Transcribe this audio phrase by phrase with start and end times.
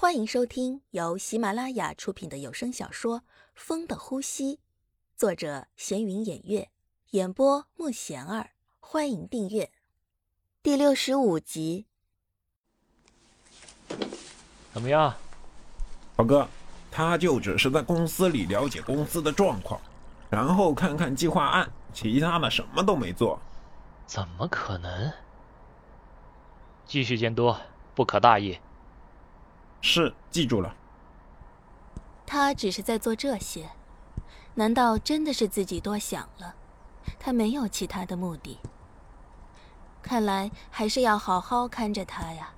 [0.00, 3.18] 欢迎收听由喜马拉雅出品的有声小说
[3.56, 4.54] 《风的呼吸》，
[5.16, 6.70] 作者闲云掩月，
[7.10, 8.50] 演播莫贤儿。
[8.78, 9.72] 欢迎订阅
[10.62, 11.86] 第六十五集。
[14.72, 15.12] 怎么样，
[16.16, 16.48] 老哥？
[16.92, 19.80] 他就只是在公司里了解公司的状况，
[20.30, 23.40] 然后看看计划案，其他的什么都没做。
[24.06, 25.12] 怎么可能？
[26.86, 27.52] 继续监督，
[27.96, 28.60] 不可大意。
[29.80, 30.74] 是，记住了。
[32.26, 33.70] 他只是在做这些，
[34.54, 36.54] 难道真的是自己多想了？
[37.18, 38.58] 他没有其他的目的。
[40.02, 42.50] 看来还是要好好看着他呀。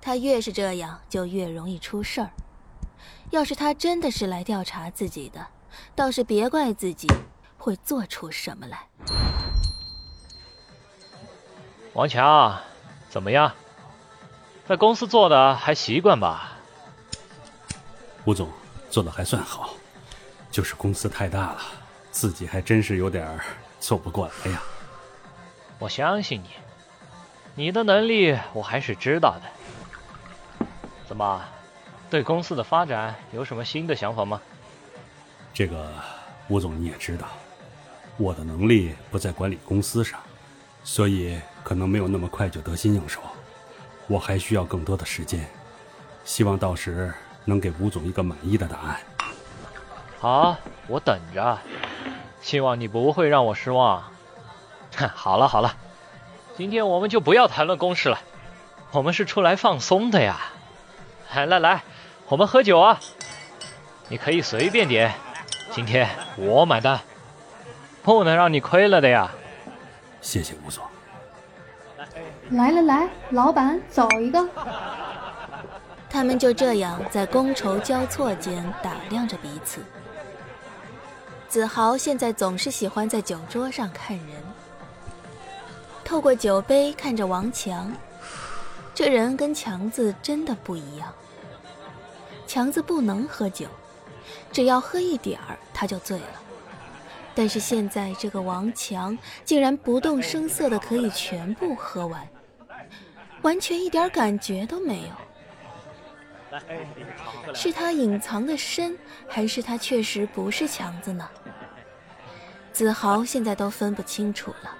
[0.00, 2.30] 他越是这样，就越容易出事儿。
[3.30, 5.48] 要是他真的是来调查自己的，
[5.96, 7.08] 倒是别怪自己
[7.58, 8.86] 会做出什么来。
[11.94, 12.60] 王强，
[13.08, 13.52] 怎么样？
[14.66, 16.52] 在公司做的还习惯吧？
[18.24, 18.50] 吴总
[18.88, 19.74] 做的还算好，
[20.50, 21.58] 就是公司太大了，
[22.10, 23.38] 自己还真是有点
[23.78, 24.62] 做不过来呀。
[25.78, 26.48] 我相信你，
[27.54, 30.66] 你的能力我还是知道的。
[31.06, 31.42] 怎么，
[32.08, 34.40] 对公司的发展有什么新的想法吗？
[35.52, 35.92] 这个，
[36.48, 37.28] 吴总你也知道，
[38.16, 40.18] 我的能力不在管理公司上，
[40.82, 43.20] 所以可能没有那么快就得心应手。
[44.06, 45.48] 我还需要更多的时间，
[46.24, 47.12] 希望到时
[47.44, 49.00] 能给吴总一个满意的答案。
[50.18, 51.58] 好，我等着。
[52.40, 54.04] 希望你不会让我失望。
[54.96, 55.74] 哼， 好了好了，
[56.56, 58.20] 今天我们就不要谈论公事了，
[58.92, 60.38] 我们是出来放松的呀。
[61.34, 61.82] 来来来，
[62.28, 63.00] 我们喝酒啊！
[64.08, 65.14] 你可以随便点，
[65.72, 67.00] 今天我买单，
[68.02, 69.32] 不能让你亏了的呀。
[70.20, 70.84] 谢谢吴总。
[72.54, 74.48] 来来来，老板走一个。
[76.08, 79.80] 他们就这样在觥筹交错间打量着彼此。
[81.48, 84.28] 子豪现在总是喜欢在酒桌上看人，
[86.04, 87.92] 透过酒杯看着王强。
[88.94, 91.12] 这人跟强子真的不一样。
[92.46, 93.66] 强子不能喝酒，
[94.52, 96.40] 只要喝一点儿他就醉了。
[97.34, 102.24] 但是现在这个王强竟然不动声色的可以全部喝完。
[103.44, 105.14] 完全一点感觉都没有，
[107.54, 111.28] 是他隐藏的深，还是他确实不是强子呢？
[112.72, 114.74] 子豪现在都分不清楚了。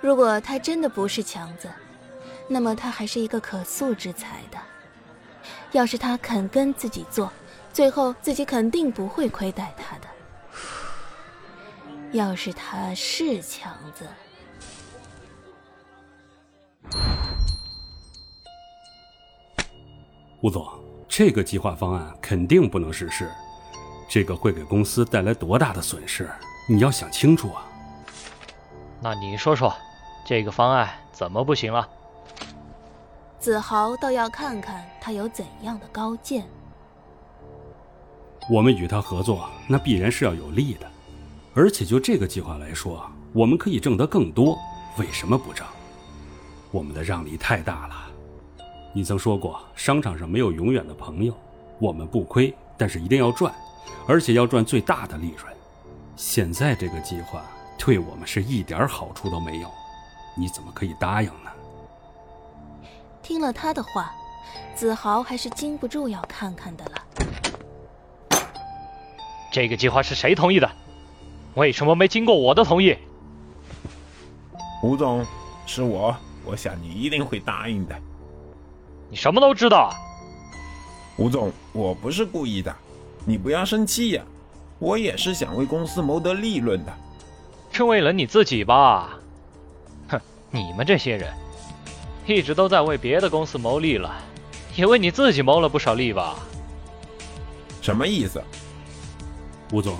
[0.00, 1.68] 如果他真的不是强子，
[2.46, 4.58] 那么他还是一个可塑之才的。
[5.72, 7.32] 要是他肯跟自己做，
[7.72, 10.06] 最后自己肯定不会亏待他的。
[12.12, 14.06] 要是他是强子。
[20.40, 20.64] 吴总，
[21.08, 23.28] 这个计划方案肯定不能实施，
[24.08, 26.30] 这个会给公司带来多大的损失？
[26.68, 27.66] 你要想清楚啊！
[29.02, 29.74] 那你说说，
[30.24, 31.88] 这个方案怎么不行了？
[33.40, 36.46] 子豪倒要看看他有怎样的高见。
[38.48, 40.88] 我们与他合作，那必然是要有利的，
[41.52, 44.56] 而且就这个计划来说，我们可以挣得更多，
[44.98, 45.66] 为什么不挣？
[46.70, 47.94] 我们的让利太大了。
[48.98, 51.32] 你曾说过，商场上没有永远的朋友。
[51.78, 53.54] 我们不亏，但是一定要赚，
[54.08, 55.56] 而且要赚最大的利润。
[56.16, 57.44] 现在这个计划
[57.78, 59.70] 对我们是一点好处都没有，
[60.36, 61.50] 你怎么可以答应呢？
[63.22, 64.12] 听了他的话，
[64.74, 68.40] 子豪还是禁不住要看看的了。
[69.52, 70.68] 这个计划是谁同意的？
[71.54, 72.96] 为什么没经过我的同意？
[74.82, 75.24] 吴总，
[75.66, 76.16] 是我。
[76.44, 77.94] 我想你一定会答应的。
[79.10, 79.96] 你什么都知道啊，
[81.16, 82.74] 吴总，我不是故意的，
[83.24, 84.22] 你不要生气呀。
[84.78, 86.92] 我也是想为公司谋得利润的。
[87.72, 89.18] 是为了你自己吧？
[90.08, 90.20] 哼，
[90.50, 91.32] 你们这些人，
[92.26, 94.14] 一直都在为别的公司谋利了，
[94.76, 96.36] 也为你自己谋了不少利吧？
[97.80, 98.42] 什么意思？
[99.72, 99.96] 吴总，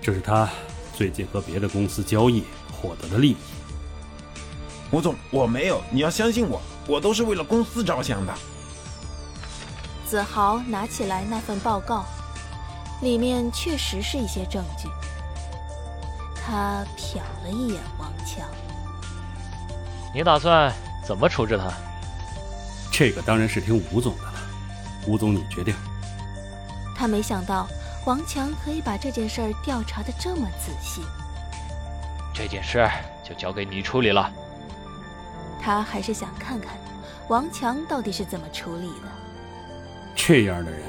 [0.00, 0.48] 这是他
[0.94, 3.36] 最近和别的公司交易获得的利益。
[4.90, 8.34] 吴总，我没有，你要相信我，我都是为了公司着想的。
[10.06, 12.04] 子豪拿起来那份报告，
[13.00, 14.88] 里面确实是一些证据。
[16.36, 18.46] 他瞟了一眼王强，
[20.14, 20.72] 你打算
[21.06, 21.72] 怎么处置他？
[22.92, 24.34] 这个当然是听吴总的了，
[25.06, 25.74] 吴总你决定。
[26.94, 27.66] 他没想到
[28.04, 31.00] 王强可以把这件事儿调查的这么仔细。
[32.32, 32.88] 这件事
[33.26, 34.30] 就交给你处理了。
[35.64, 36.76] 他还是想看看
[37.28, 39.08] 王强到底是怎么处理的？
[40.14, 40.82] 这样的人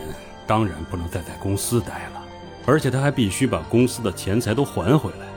[0.45, 2.21] 当然不能再在公司待了，
[2.65, 5.27] 而且他还必须把公司的钱财都还回来，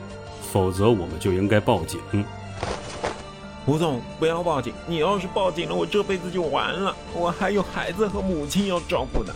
[0.53, 2.01] 否则我们就应该报警。
[3.65, 4.75] 吴总，不要报警！
[4.89, 9.33] 你要是报警了，我这辈子就完了，我还有孩子和母亲要照顾呢。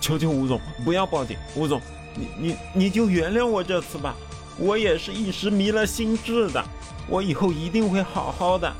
[0.00, 1.36] 求求吴总，不要报警！
[1.56, 1.80] 吴总，
[2.14, 4.14] 你你你就原谅我这次吧，
[4.60, 6.62] 我也是一时迷了心智的，
[7.08, 8.72] 我以后一定会好好的。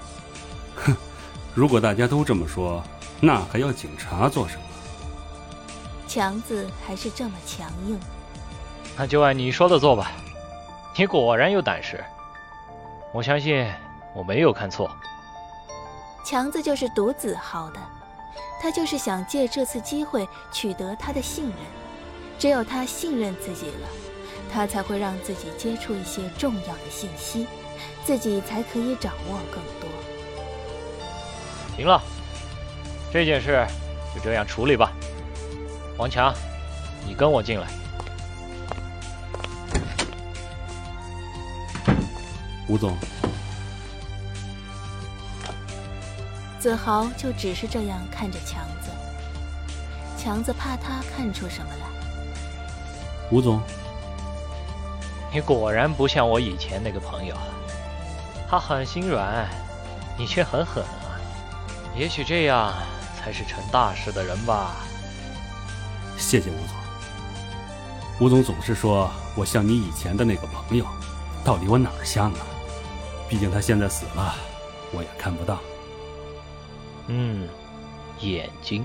[0.77, 0.95] 哼，
[1.55, 2.85] 如果大家都这么说，
[3.21, 4.63] 那还要警察做什么？
[6.07, 7.99] 强子还是这么强硬。
[8.97, 10.13] 那就按你说的做吧。
[10.97, 12.05] 你果然有胆识，
[13.13, 13.67] 我相信。
[14.13, 14.91] 我没有看错，
[16.25, 17.79] 强子就是独子豪的，
[18.61, 21.55] 他就是想借这次机会取得他的信任。
[22.37, 23.89] 只有他信任自己了，
[24.53, 27.47] 他才会让自己接触一些重要的信息，
[28.05, 29.89] 自己才可以掌握更多。
[31.77, 32.03] 行了，
[33.13, 33.67] 这件事
[34.15, 34.93] 就这样处理吧。
[35.97, 36.35] 王强，
[37.07, 37.67] 你跟我进来。
[42.69, 42.97] 吴总。
[46.59, 48.91] 子豪就只是这样看着强子，
[50.19, 51.87] 强子怕他看出什么来。
[53.31, 53.63] 吴总，
[55.33, 57.37] 你果然不像我以前那个朋友，
[58.49, 59.49] 他很心软，
[60.19, 61.15] 你却很狠啊！
[61.97, 62.73] 也许这样
[63.17, 64.77] 才是成大事的人吧。
[66.19, 66.77] 谢谢吴总。
[68.21, 70.85] 吴总总是说我像你以前的那个朋友，
[71.45, 72.41] 到底我哪儿像啊？
[73.29, 74.35] 毕竟他现在死了，
[74.93, 75.61] 我也看不到。
[77.07, 77.49] 嗯，
[78.19, 78.85] 眼睛，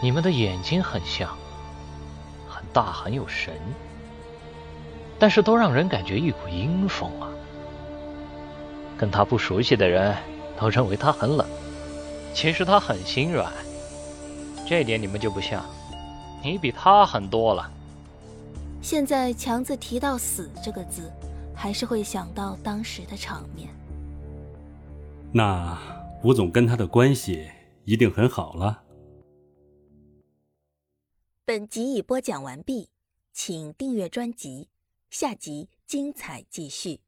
[0.00, 1.36] 你们的眼睛很像，
[2.48, 3.60] 很大很有神，
[5.20, 7.30] 但是都让人感觉一股阴风啊。
[8.96, 10.16] 跟他不熟悉的人
[10.58, 11.46] 都认为他很冷，
[12.34, 13.52] 其实他很心软，
[14.66, 15.64] 这点你们就不像，
[16.42, 17.70] 你比他狠多了。
[18.82, 21.12] 现在强子提到“死”这个字，
[21.54, 23.68] 还是会想到当时的场面。
[25.32, 25.78] 那。
[26.22, 27.48] 吴总跟他的关系
[27.86, 28.82] 一定很好了。
[31.46, 32.90] 本集已播讲完毕，
[33.32, 34.68] 请订阅专辑，
[35.10, 37.00] 下集精彩继续。